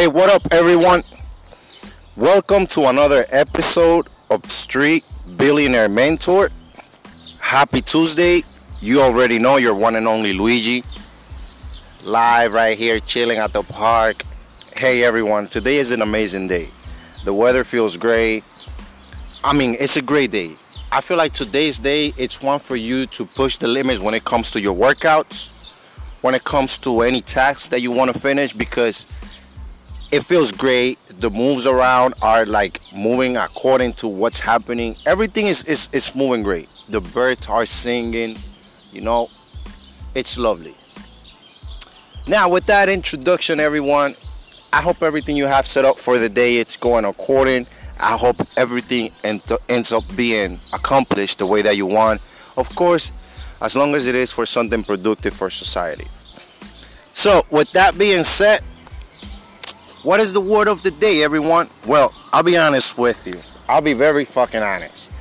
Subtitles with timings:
[0.00, 1.02] Hey, what up, everyone?
[2.16, 5.04] Welcome to another episode of Street
[5.36, 6.48] Billionaire Mentor.
[7.38, 8.42] Happy Tuesday.
[8.80, 10.84] You already know your one and only Luigi.
[12.02, 14.22] Live right here, chilling at the park.
[14.74, 15.48] Hey, everyone.
[15.48, 16.70] Today is an amazing day.
[17.26, 18.42] The weather feels great.
[19.44, 20.56] I mean, it's a great day.
[20.90, 24.24] I feel like today's day, it's one for you to push the limits when it
[24.24, 25.52] comes to your workouts,
[26.22, 29.06] when it comes to any tasks that you want to finish, because
[30.12, 30.98] it feels great.
[31.06, 34.96] The moves around are like moving according to what's happening.
[35.06, 36.68] Everything is, is, is moving great.
[36.88, 38.38] The birds are singing,
[38.92, 39.30] you know,
[40.14, 40.74] it's lovely.
[42.26, 44.14] Now, with that introduction, everyone,
[44.72, 47.66] I hope everything you have set up for the day it's going according.
[47.98, 52.20] I hope everything ends up being accomplished the way that you want.
[52.56, 53.12] Of course,
[53.60, 56.08] as long as it is for something productive for society.
[57.12, 58.62] So, with that being said,
[60.02, 61.68] what is the word of the day, everyone?
[61.86, 63.34] Well, I'll be honest with you.
[63.68, 65.12] I'll be very fucking honest.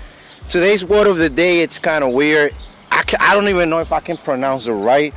[0.48, 2.54] Today's word of the day, it's kind of weird.
[2.90, 5.14] I, can, I don't even know if I can pronounce it right,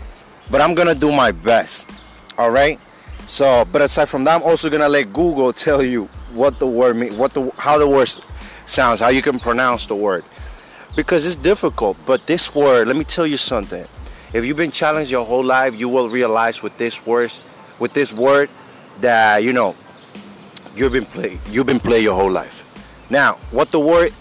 [0.50, 1.88] but I'm gonna do my best.
[2.36, 2.78] All right.
[3.27, 6.96] So, but aside from that, I'm also gonna let Google tell you what the word
[6.96, 8.12] mean, what the how the word
[8.66, 10.24] sounds, how you can pronounce the word,
[10.96, 11.96] because it's difficult.
[12.05, 13.86] But this word, let me tell you something.
[14.33, 17.33] If you've been challenged your whole life, you will realize with this word,
[17.78, 18.50] with this word,
[19.00, 19.74] that you know
[20.76, 22.68] you've been play you've been playing your whole life.
[23.10, 24.12] Now, what the word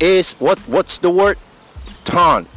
[0.00, 0.34] is?
[0.34, 1.38] What what's the word?
[2.04, 2.48] Taunt.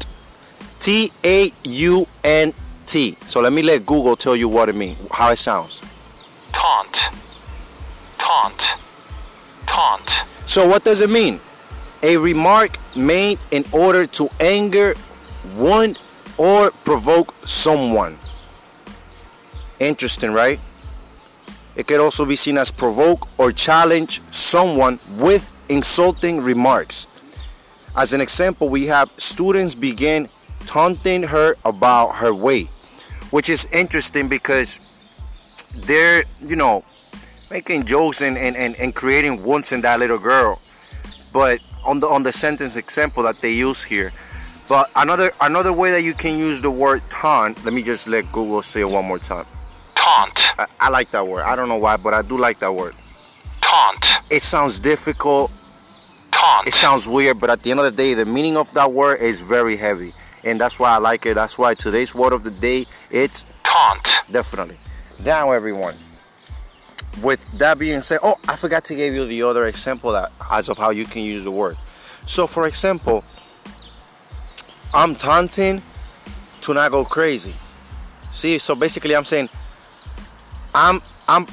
[0.80, 2.54] T A U N
[2.86, 3.18] T.
[3.26, 5.82] So let me let Google tell you what it means, how it sounds.
[6.52, 7.10] Taunt.
[8.18, 8.76] Taunt.
[9.66, 10.24] Taunt.
[10.46, 11.40] So what does it mean?
[12.04, 14.96] A remark made in order to anger,
[15.56, 16.00] wound,
[16.38, 18.18] or provoke someone.
[19.80, 20.60] Interesting, right?
[21.76, 27.08] It could also be seen as provoke or challenge someone with insulting remarks.
[27.96, 30.30] As an example, we have students begin
[30.66, 32.70] taunting her about her weight,
[33.32, 34.80] which is interesting because
[35.74, 36.84] they're, you know,
[37.50, 40.62] making jokes and, and, and, and creating wounds in that little girl.
[41.34, 44.12] But on the on the sentence example that they use here.
[44.68, 48.32] But another another way that you can use the word taunt, let me just let
[48.32, 49.46] Google say it one more time.
[50.06, 50.60] Taunt.
[50.60, 51.44] I, I like that word.
[51.44, 52.94] I don't know why, but I do like that word.
[53.60, 54.08] Taunt.
[54.30, 55.52] It sounds difficult.
[56.30, 56.68] Taunt.
[56.68, 59.20] It sounds weird, but at the end of the day, the meaning of that word
[59.20, 60.14] is very heavy.
[60.44, 61.34] And that's why I like it.
[61.34, 64.08] That's why today's word of the day, it's taunt.
[64.30, 64.78] Definitely.
[65.26, 65.96] Now, everyone.
[67.24, 70.70] With that being said, oh, I forgot to give you the other example that as
[70.70, 71.78] of how you can use the word.
[72.28, 73.24] So, for example,
[74.94, 75.82] I'm taunting
[76.62, 77.56] to not go crazy.
[78.30, 79.50] See, so basically, I'm saying
[80.76, 81.48] I'm I'm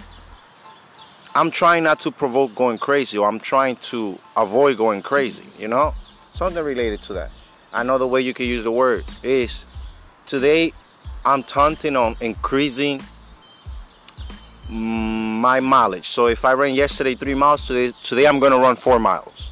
[1.37, 5.45] I'm trying not to provoke going crazy, or I'm trying to avoid going crazy.
[5.57, 5.95] You know,
[6.33, 7.31] something related to that.
[7.73, 9.65] Another way you can use the word is
[10.27, 10.73] today
[11.25, 13.01] I'm taunting on increasing
[14.69, 16.09] my mileage.
[16.09, 19.51] So if I ran yesterday three miles, today today I'm gonna run four miles.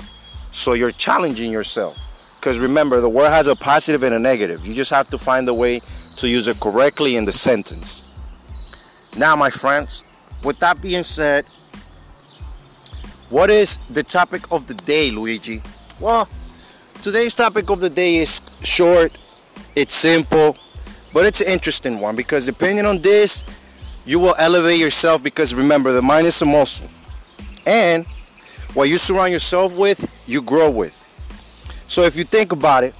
[0.50, 1.97] So you're challenging yourself.
[2.41, 4.66] Because remember, the word has a positive and a negative.
[4.66, 5.81] You just have to find a way
[6.16, 8.02] to use it correctly in the sentence.
[9.16, 10.04] Now, my friends,
[10.44, 11.47] with that being said,
[13.28, 15.62] what is the topic of the day, Luigi?
[15.98, 16.28] Well,
[17.03, 19.16] today's topic of the day is short,
[19.76, 20.56] it's simple,
[21.12, 23.44] but it's an interesting one because depending on this,
[24.04, 26.88] you will elevate yourself because remember, the mind is a muscle.
[27.66, 28.06] And
[28.75, 30.97] what you surround yourself with, you grow with.
[31.88, 32.94] So if you think about it,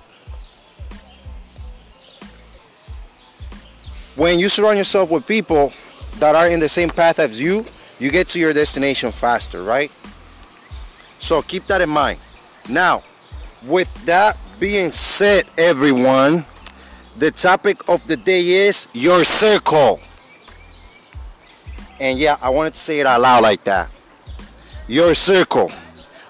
[4.16, 5.72] when you surround yourself with people
[6.20, 7.64] that are in the same path as you,
[7.98, 9.92] you get to your destination faster, right?
[11.19, 12.19] So keep that in mind.
[12.69, 13.03] Now,
[13.62, 16.44] with that being said, everyone,
[17.17, 20.00] the topic of the day is your circle.
[21.99, 23.90] And yeah, I wanted to say it out loud like that.
[24.88, 25.70] Your circle.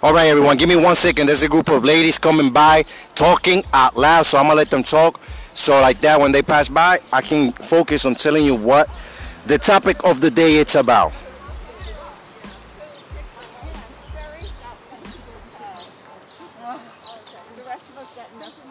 [0.02, 1.26] All right, everyone, give me one second.
[1.26, 2.84] There's a group of ladies coming by
[3.14, 5.20] talking out loud, so I'm gonna let them talk.
[5.50, 8.88] So like that, when they pass by, I can focus on telling you what
[9.50, 11.12] the topic of the day it's about.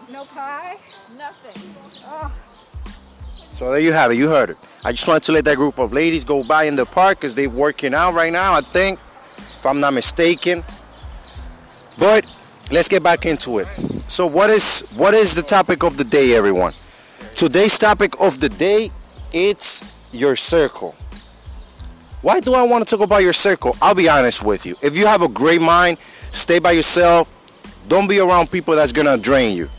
[0.09, 0.77] No pie?
[1.17, 1.75] Nothing.
[3.51, 4.17] So there you have it.
[4.17, 4.57] You heard it.
[4.85, 7.35] I just wanted to let that group of ladies go by in the park because
[7.35, 8.99] they're working out right now, I think,
[9.37, 10.63] if I'm not mistaken.
[11.97, 12.25] But
[12.71, 13.67] let's get back into it.
[14.07, 16.71] So what is what is the topic of the day, everyone?
[17.35, 18.91] Today's topic of the day,
[19.33, 20.95] it's your circle.
[22.21, 23.77] Why do I want to talk about your circle?
[23.81, 24.75] I'll be honest with you.
[24.81, 25.97] If you have a great mind,
[26.31, 27.85] stay by yourself.
[27.87, 29.69] Don't be around people that's gonna drain you.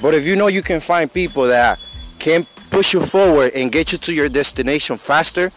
[0.00, 1.78] But if you know you can find people that
[2.18, 5.52] can push you forward and get you to your destination faster,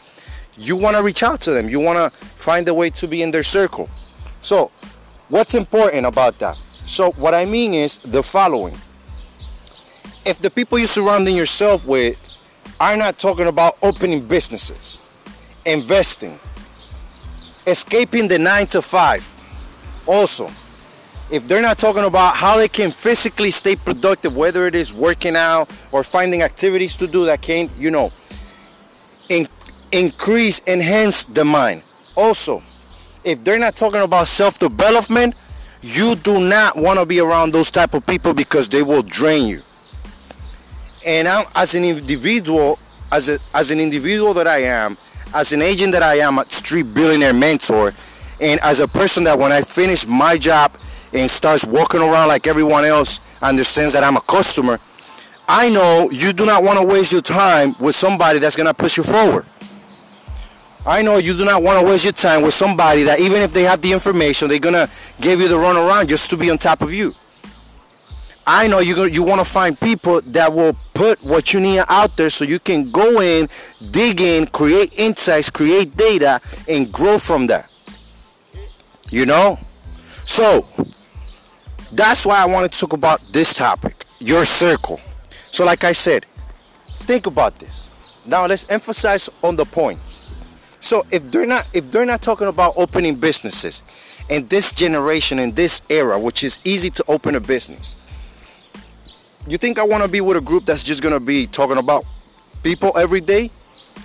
[0.58, 1.70] you want to reach out to them.
[1.70, 3.90] You want to find a way to be in their circle.
[4.40, 4.72] So,
[5.30, 6.58] what's important about that?
[6.86, 8.78] So, what I mean is the following.
[10.26, 12.18] If the people you're surrounding yourself with
[12.80, 15.02] are not talking about opening businesses,
[15.66, 16.40] investing,
[17.66, 19.30] escaping the nine to five,
[20.06, 20.52] also,
[21.32, 25.36] if they're not talking about how they can physically stay productive, whether it is working
[25.36, 28.12] out or finding activities to do that can, you know,
[29.30, 29.48] in,
[29.92, 31.82] increase, enhance the mind.
[32.16, 32.62] Also,
[33.24, 35.36] if they're not talking about self-development,
[35.82, 39.48] you do not want to be around those type of people because they will drain
[39.48, 39.62] you.
[41.06, 42.80] And I'm, as an individual,
[43.12, 44.98] as, a, as an individual that I am,
[45.34, 47.94] as an agent that I am a Street Billionaire Mentor,
[48.40, 50.78] and as a person that when I finish my job
[51.14, 54.80] and starts walking around like everyone else understands that I'm a customer,
[55.48, 58.74] I know you do not want to waste your time with somebody that's going to
[58.74, 59.46] push you forward.
[60.86, 63.54] I know you do not want to waste your time with somebody that even if
[63.54, 64.90] they have the information, they're going to
[65.22, 67.14] give you the runaround just to be on top of you.
[68.46, 72.16] I know you you want to find people that will put what you need out
[72.18, 73.50] there so you can go in,
[73.92, 77.70] dig in, create insights, create data, and grow from that.
[79.10, 79.60] You know?
[80.26, 80.68] So,
[81.92, 85.00] that's why I want to talk about this topic, your circle.
[85.52, 86.26] So like I said,
[87.02, 87.90] think about this.
[88.26, 90.24] Now let's emphasize on the points.
[90.80, 93.84] So if they're not if they're not talking about opening businesses
[94.30, 97.96] in this generation in this era which is easy to open a business.
[99.48, 101.78] You think I want to be with a group that's just going to be talking
[101.78, 102.06] about
[102.64, 103.52] people every day?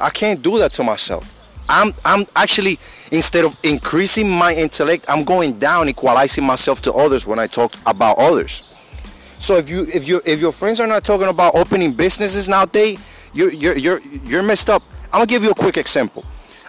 [0.00, 1.34] I can't do that to myself.
[1.68, 2.78] I'm I'm actually
[3.12, 7.74] instead of increasing my intellect, I'm going down, equalizing myself to others when I talk
[7.86, 8.62] about others.
[9.38, 12.98] So if you if you if your friends are not talking about opening businesses nowadays,
[13.34, 14.82] you're you're you're you're messed up.
[15.12, 16.24] I'm gonna give you a quick example.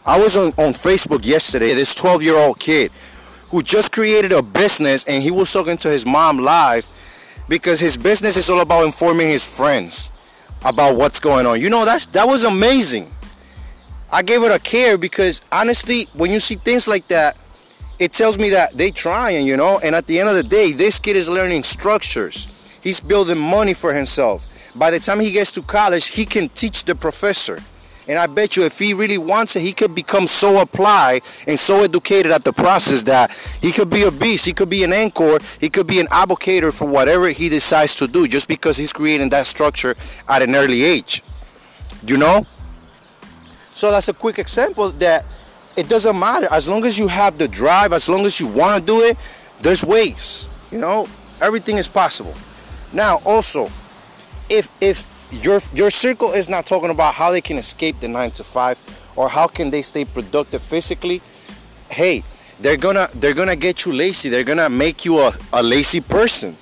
[0.06, 1.74] I was on, on Facebook yesterday.
[1.74, 2.92] This 12 year old kid
[3.50, 6.88] who just created a business and he was talking to his mom live
[7.50, 10.12] because his business is all about informing his friends
[10.64, 11.60] about what's going on.
[11.60, 13.12] You know that's that was amazing.
[14.12, 17.36] I gave it a care because honestly, when you see things like that,
[18.00, 19.80] it tells me that they trying, you know.
[19.80, 22.48] And at the end of the day, this kid is learning structures.
[22.82, 24.48] He's building money for himself.
[24.74, 27.60] By the time he gets to college, he can teach the professor.
[28.10, 31.60] And I bet you if he really wants it, he could become so applied and
[31.60, 33.30] so educated at the process that
[33.62, 34.48] he could be a beast.
[34.48, 35.38] He could be an anchor.
[35.60, 39.30] He could be an advocator for whatever he decides to do just because he's creating
[39.30, 39.96] that structure
[40.28, 41.22] at an early age.
[42.04, 42.48] You know?
[43.76, 45.24] So that's a quick example that
[45.78, 48.80] it doesn't matter as long as you have the drive, as long as you want
[48.80, 49.18] to do it.
[49.62, 51.08] There's ways, you know.
[51.40, 52.34] Everything is possible.
[52.92, 53.70] Now, also,
[54.50, 58.32] if if your your circle is not talking about how they can escape the nine
[58.32, 58.80] to five
[59.16, 61.22] or how can they stay productive physically,
[61.90, 62.24] hey,
[62.60, 64.30] they're gonna they're gonna get you lazy.
[64.30, 66.56] They're gonna make you a, a lazy person.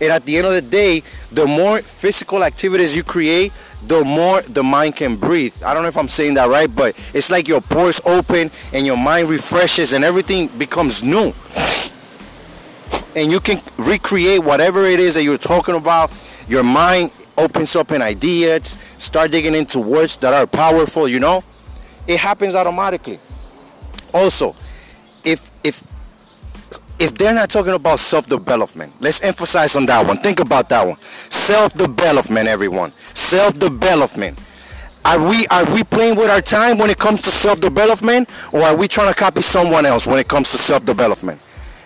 [0.00, 3.52] And at the end of the day, the more physical activities you create,
[3.86, 5.54] the more the mind can breathe.
[5.64, 8.86] I don't know if I'm saying that right, but it's like your pores open and
[8.86, 11.32] your mind refreshes and everything becomes new.
[13.16, 16.10] And you can recreate whatever it is that you're talking about.
[16.48, 21.42] Your mind opens up in ideas, start digging into words that are powerful, you know?
[22.06, 23.18] It happens automatically.
[24.12, 24.54] Also,
[25.24, 25.82] if if
[26.98, 30.18] if they're not talking about self-development, let's emphasize on that one.
[30.18, 30.96] Think about that one.
[31.28, 32.92] Self-development, everyone.
[33.14, 34.38] Self-development.
[35.04, 38.76] Are we are we playing with our time when it comes to self-development, or are
[38.76, 41.40] we trying to copy someone else when it comes to self-development?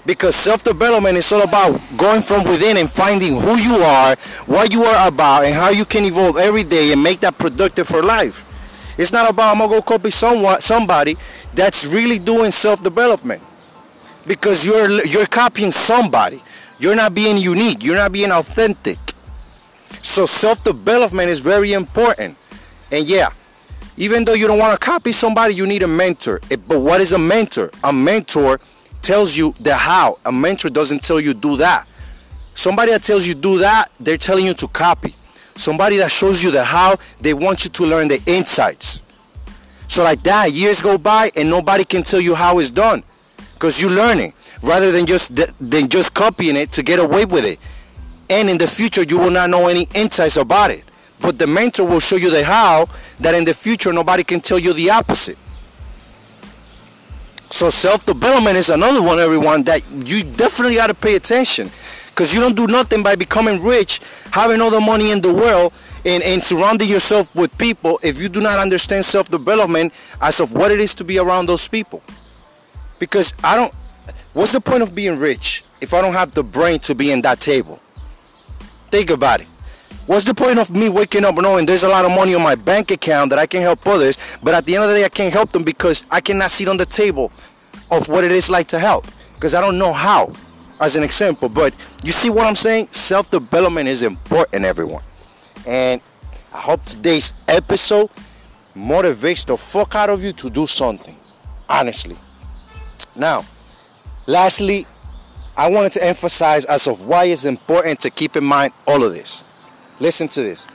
[0.08, 4.84] Because self-development is all about going from within and finding who you are, what you
[4.84, 8.46] are about, and how you can evolve every day and make that productive for life.
[8.96, 11.18] It's not about I'm gonna go copy someone somebody
[11.54, 13.42] that's really doing self-development
[14.26, 16.42] because you're you're copying somebody.
[16.78, 17.84] You're not being unique.
[17.84, 18.98] You're not being authentic.
[20.00, 22.38] So self-development is very important.
[22.90, 23.28] And yeah,
[23.98, 26.40] even though you don't want to copy somebody, you need a mentor.
[26.66, 27.70] But what is a mentor?
[27.84, 28.58] A mentor
[29.08, 30.18] tells you the how.
[30.26, 31.88] A mentor doesn't tell you do that.
[32.52, 35.14] Somebody that tells you do that, they're telling you to copy.
[35.56, 39.02] Somebody that shows you the how, they want you to learn the insights.
[39.86, 43.02] So like that, years go by and nobody can tell you how it's done
[43.54, 47.58] because you're learning rather than just than just copying it to get away with it.
[48.28, 50.84] And in the future, you will not know any insights about it.
[51.18, 54.58] But the mentor will show you the how that in the future nobody can tell
[54.58, 55.38] you the opposite.
[57.58, 61.72] So self development is another one, everyone, that you definitely got to pay attention.
[62.06, 64.00] Because you don't do nothing by becoming rich,
[64.30, 65.72] having all the money in the world,
[66.04, 70.52] and, and surrounding yourself with people if you do not understand self development as of
[70.52, 72.00] what it is to be around those people.
[73.00, 73.74] Because I don't,
[74.34, 77.22] what's the point of being rich if I don't have the brain to be in
[77.22, 77.80] that table?
[78.92, 79.48] Think about it.
[80.08, 82.54] What's the point of me waking up knowing there's a lot of money on my
[82.54, 85.10] bank account that I can help others, but at the end of the day I
[85.10, 87.30] can't help them because I cannot sit on the table
[87.90, 90.32] of what it is like to help because I don't know how,
[90.80, 91.48] as an example.
[91.48, 92.88] But you see what I'm saying?
[92.90, 95.02] Self development is important, everyone.
[95.66, 96.00] And
[96.52, 98.10] I hope today's episode
[98.74, 101.16] motivates the fuck out of you to do something,
[101.68, 102.16] honestly.
[103.14, 103.44] Now,
[104.26, 104.86] lastly,
[105.56, 109.12] I wanted to emphasize as of why it's important to keep in mind all of
[109.12, 109.44] this.
[109.98, 110.68] Listen to this.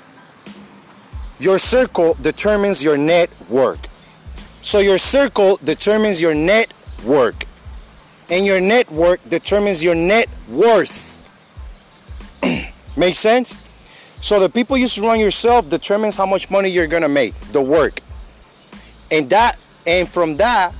[1.39, 3.79] Your circle determines your network.
[4.61, 6.33] So your circle determines your
[7.03, 7.45] network.
[8.29, 11.19] And your network determines your net worth.
[12.97, 13.55] Make sense?
[14.21, 17.99] So the people you surround yourself determines how much money you're gonna make, the work.
[19.11, 20.73] And that and from that,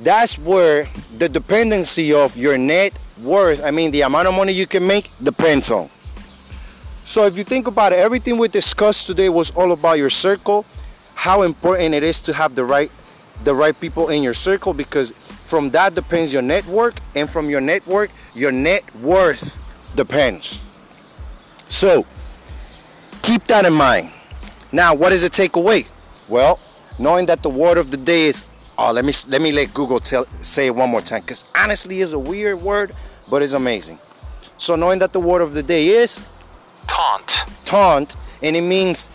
[0.00, 0.86] that's where
[1.18, 5.10] the dependency of your net worth, I mean the amount of money you can make
[5.20, 5.90] depends on.
[7.02, 10.64] So if you think about it, everything we discussed today was all about your circle,
[11.16, 12.90] how important it is to have the right
[13.42, 15.10] the right people in your circle because
[15.44, 19.58] from that depends your network and from your network your net worth
[19.96, 20.60] depends.
[21.68, 22.06] So
[23.22, 24.12] keep that in mind.
[24.72, 25.86] Now, what does it take away?
[26.28, 26.58] Well,
[26.98, 28.44] knowing that the word of the day is
[28.78, 32.00] oh let me let me let Google tell say it one more time because honestly
[32.00, 32.94] it's a weird word,
[33.28, 33.98] but it's amazing.
[34.56, 36.22] So knowing that the word of the day is
[36.86, 39.10] taunt, taunt, and it means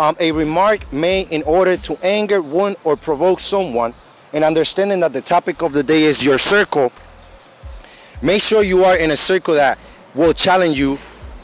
[0.00, 3.92] um, a remark made in order to anger, wound, or provoke someone.
[4.32, 6.90] And understanding that the topic of the day is your circle,
[8.22, 9.78] make sure you are in a circle that
[10.14, 10.98] will challenge you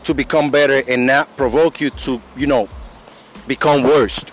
[0.04, 2.68] to become better and not provoke you to, you know,
[3.46, 4.24] become worse.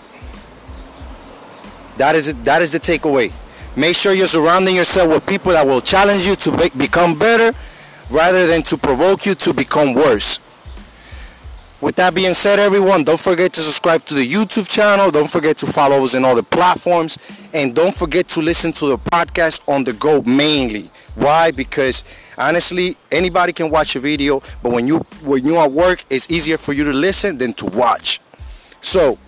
[1.98, 2.44] That is it.
[2.44, 3.32] That is the takeaway.
[3.76, 7.56] Make sure you're surrounding yourself with people that will challenge you to be- become better,
[8.10, 10.38] rather than to provoke you to become worse.
[11.84, 15.10] With that being said, everyone, don't forget to subscribe to the YouTube channel.
[15.10, 17.18] Don't forget to follow us in all the platforms.
[17.52, 20.90] And don't forget to listen to the podcast on the go mainly.
[21.14, 21.50] Why?
[21.50, 22.02] Because
[22.38, 26.56] honestly, anybody can watch a video, but when you when you're at work, it's easier
[26.56, 28.18] for you to listen than to watch.
[28.80, 29.18] So,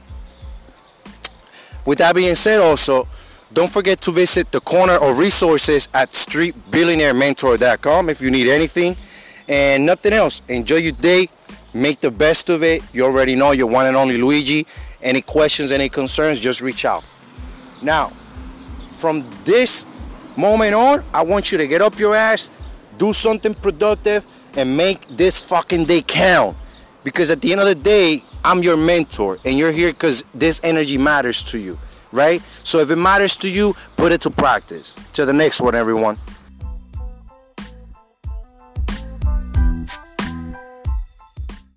[1.84, 3.06] with that being said, also,
[3.52, 8.96] don't forget to visit the corner of resources at streetbillionairementor.com if you need anything
[9.46, 10.40] and nothing else.
[10.48, 11.28] Enjoy your day.
[11.74, 12.82] Make the best of it.
[12.92, 14.66] You already know you're one and only Luigi.
[15.02, 17.04] Any questions, any concerns, just reach out.
[17.82, 18.08] Now,
[18.92, 19.84] from this
[20.36, 22.50] moment on, I want you to get up your ass,
[22.98, 24.24] do something productive,
[24.56, 26.56] and make this fucking day count.
[27.04, 30.60] Because at the end of the day, I'm your mentor, and you're here because this
[30.64, 31.78] energy matters to you,
[32.10, 32.42] right?
[32.62, 34.98] So if it matters to you, put it to practice.
[35.12, 36.18] To the next one, everyone.